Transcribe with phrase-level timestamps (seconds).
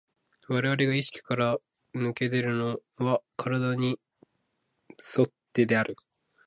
[0.47, 1.57] 我々が意識から
[1.93, 3.99] 脱け出るのは身体に
[4.89, 5.95] 依ってである。